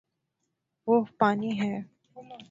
وہ 0.87 0.95
پانی 1.19 1.51
ہے 1.59 1.73